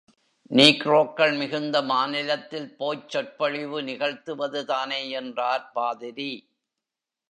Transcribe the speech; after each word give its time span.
நீக்ரோக்கள் 0.51 1.37
மிகுந்த 1.37 1.81
மாநிலத்தில் 1.81 2.75
போய்ச் 2.75 3.09
சொற்பொழிவு 3.09 3.81
நிகழ்த்துவதுதானே 3.81 5.09
என்றார் 5.11 5.71
பாதிரி. 5.73 6.31